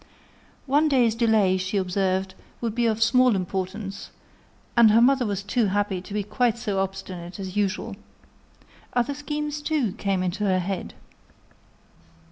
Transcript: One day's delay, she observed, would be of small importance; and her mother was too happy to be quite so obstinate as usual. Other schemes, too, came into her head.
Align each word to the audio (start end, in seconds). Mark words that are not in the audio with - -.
One 0.65 0.89
day's 0.89 1.13
delay, 1.13 1.57
she 1.57 1.77
observed, 1.77 2.33
would 2.59 2.73
be 2.73 2.87
of 2.87 3.03
small 3.03 3.35
importance; 3.35 4.09
and 4.75 4.89
her 4.89 4.99
mother 4.99 5.27
was 5.27 5.43
too 5.43 5.67
happy 5.67 6.01
to 6.01 6.13
be 6.15 6.23
quite 6.23 6.57
so 6.57 6.79
obstinate 6.79 7.39
as 7.39 7.55
usual. 7.55 7.95
Other 8.93 9.13
schemes, 9.13 9.61
too, 9.61 9.91
came 9.93 10.23
into 10.23 10.45
her 10.45 10.57
head. 10.57 10.95